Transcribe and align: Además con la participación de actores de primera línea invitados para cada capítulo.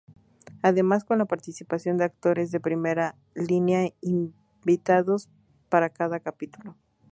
Además 0.63 1.03
con 1.03 1.19
la 1.19 1.25
participación 1.25 1.95
de 1.97 2.05
actores 2.05 2.49
de 2.49 2.59
primera 2.59 3.15
línea 3.35 3.91
invitados 4.01 5.29
para 5.69 5.89
cada 5.91 6.19
capítulo. 6.19 6.75